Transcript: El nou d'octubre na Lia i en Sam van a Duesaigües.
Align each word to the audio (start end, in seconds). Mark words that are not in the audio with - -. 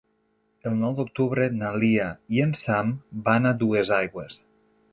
El 0.69 0.77
nou 0.77 0.95
d'octubre 0.99 1.45
na 1.59 1.69
Lia 1.83 2.07
i 2.37 2.43
en 2.47 2.55
Sam 2.63 2.97
van 3.29 3.49
a 3.51 3.55
Duesaigües. 3.63 4.43